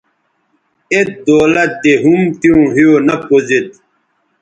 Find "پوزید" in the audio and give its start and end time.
3.25-3.67